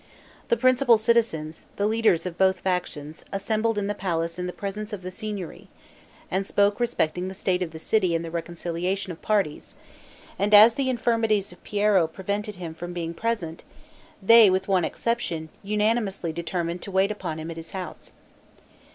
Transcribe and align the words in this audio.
The 0.47 0.57
principal 0.57 0.97
citizens, 0.97 1.63
the 1.75 1.85
leaders 1.85 2.25
of 2.25 2.35
both 2.35 2.61
factions, 2.61 3.23
assembled 3.31 3.77
in 3.77 3.85
the 3.85 3.93
palace 3.93 4.39
in 4.39 4.47
the 4.47 4.51
presence 4.51 4.93
of 4.93 5.03
the 5.03 5.11
Signory, 5.11 5.67
and 6.31 6.43
spoke 6.47 6.79
respecting 6.79 7.27
the 7.27 7.35
state 7.35 7.61
of 7.61 7.69
the 7.69 7.77
city 7.77 8.15
and 8.15 8.25
the 8.25 8.31
reconciliation 8.31 9.11
of 9.11 9.21
parties; 9.21 9.75
and 10.39 10.55
as 10.55 10.73
the 10.73 10.89
infirmities 10.89 11.51
of 11.51 11.63
Piero 11.63 12.07
prevented 12.07 12.55
him 12.55 12.73
from 12.73 12.93
being 12.93 13.13
present, 13.13 13.63
they, 14.23 14.49
with 14.49 14.67
one 14.67 14.85
exception, 14.85 15.49
unanimously 15.61 16.33
determined 16.33 16.81
to 16.81 16.89
wait 16.89 17.11
upon 17.11 17.37
him 17.37 17.51
at 17.51 17.57
his 17.57 17.69
house. 17.69 18.11